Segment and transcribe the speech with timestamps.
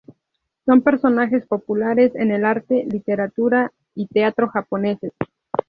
[0.65, 5.13] Son personajes populares en el arte, literatura y teatro japoneses.